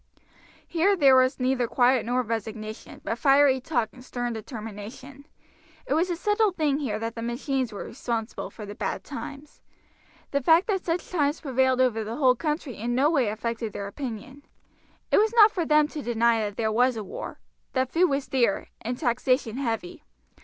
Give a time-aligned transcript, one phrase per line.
[0.67, 5.27] Here there was neither quiet nor resignation, but fiery talk and stern determination;
[5.85, 9.61] it was a settled thing here that the machines were responsible for the bad times.
[10.31, 13.85] The fact that such times prevailed over the whole country in no way affected their
[13.85, 14.41] opinion.
[15.11, 17.39] It was not for them to deny that there was a war,
[17.73, 20.03] that food was dear, and taxation heavy.